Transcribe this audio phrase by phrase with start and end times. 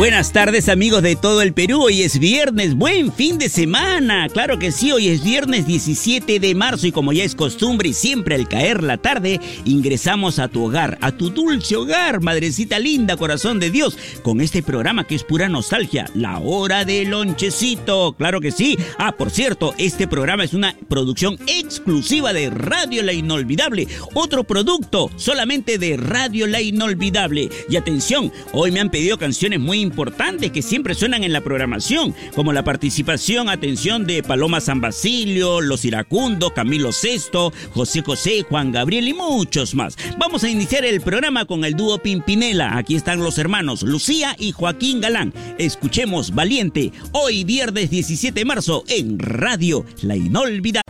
[0.00, 4.58] Buenas tardes amigos de todo el Perú, hoy es viernes, buen fin de semana, claro
[4.58, 8.34] que sí, hoy es viernes 17 de marzo y como ya es costumbre y siempre
[8.34, 13.60] al caer la tarde, ingresamos a tu hogar, a tu dulce hogar, madrecita linda, corazón
[13.60, 18.52] de Dios, con este programa que es pura nostalgia, la hora del lonchecito, claro que
[18.52, 24.44] sí, ah, por cierto, este programa es una producción exclusiva de Radio La Inolvidable, otro
[24.44, 30.52] producto solamente de Radio La Inolvidable, y atención, hoy me han pedido canciones muy importantes
[30.52, 35.84] que siempre suenan en la programación, como la participación, atención de Paloma San Basilio, Los
[35.84, 39.96] Iracundos, Camilo Sesto, José José, Juan Gabriel y muchos más.
[40.16, 42.76] Vamos a iniciar el programa con el dúo Pimpinela.
[42.76, 45.34] Aquí están los hermanos Lucía y Joaquín Galán.
[45.58, 50.89] Escuchemos Valiente, hoy viernes 17 de marzo en Radio La Inolvidable.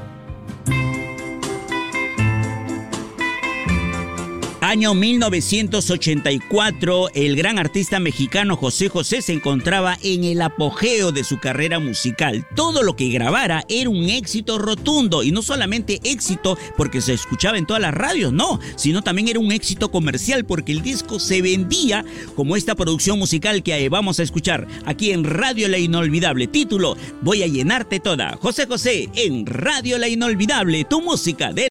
[4.70, 11.40] Año 1984, el gran artista mexicano José José se encontraba en el apogeo de su
[11.40, 12.46] carrera musical.
[12.54, 17.58] Todo lo que grabara era un éxito rotundo y no solamente éxito porque se escuchaba
[17.58, 21.42] en todas las radios, no, sino también era un éxito comercial porque el disco se
[21.42, 22.04] vendía
[22.36, 26.46] como esta producción musical que vamos a escuchar aquí en Radio La Inolvidable.
[26.46, 28.38] Título, Voy a llenarte toda.
[28.40, 31.70] José José en Radio La Inolvidable, tu música de...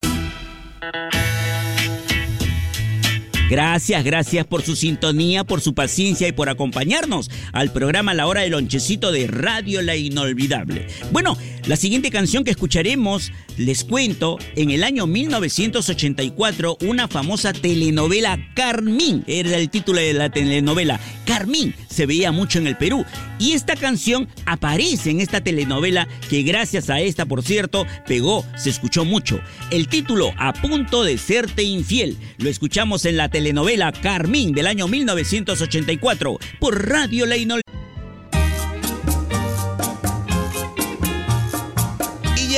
[3.49, 8.41] Gracias, gracias por su sintonía, por su paciencia y por acompañarnos al programa La Hora
[8.41, 10.85] del Lonchecito de Radio La Inolvidable.
[11.11, 18.37] Bueno, la siguiente canción que escucharemos, les cuento, en el año 1984, una famosa telenovela
[18.53, 20.99] Carmín, era el título de la telenovela.
[21.29, 23.05] Carmín se veía mucho en el Perú
[23.37, 28.71] y esta canción aparece en esta telenovela que gracias a esta, por cierto, pegó, se
[28.71, 29.39] escuchó mucho.
[29.69, 34.87] El título, A punto de serte infiel, lo escuchamos en la telenovela Carmín del año
[34.87, 37.37] 1984 por Radio La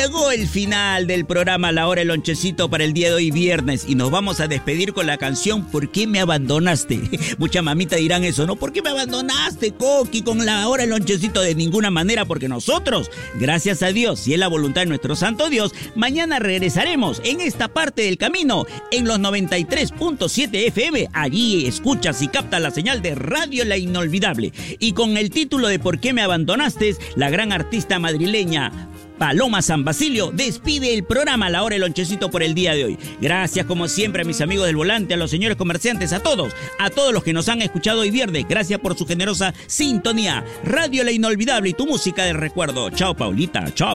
[0.01, 3.85] llegó el final del programa La Hora del Lonchecito para el día de hoy viernes
[3.88, 7.01] y nos vamos a despedir con la canción ¿Por qué me abandonaste?
[7.38, 8.56] Mucha mamita dirán eso, ¿no?
[8.56, 11.41] ¿Por qué me abandonaste, Coqui, con la Hora del Lonchecito?
[11.41, 15.51] De ninguna manera, porque nosotros, gracias a Dios y es la voluntad de nuestro Santo
[15.51, 21.09] Dios, mañana regresaremos en esta parte del camino, en los 93.7 FM.
[21.13, 24.51] Allí escuchas y captas la señal de Radio La Inolvidable.
[24.79, 26.95] Y con el título de ¿Por qué me abandonaste?
[27.16, 28.90] La gran artista madrileña
[29.21, 32.97] Paloma San Basilio despide el programa la hora del lonchecito por el día de hoy.
[33.21, 36.89] Gracias como siempre a mis amigos del volante, a los señores comerciantes, a todos, a
[36.89, 38.47] todos los que nos han escuchado hoy viernes.
[38.49, 40.43] Gracias por su generosa sintonía.
[40.63, 42.89] Radio La Inolvidable y tu música de recuerdo.
[42.89, 43.93] Chao Paulita, chao.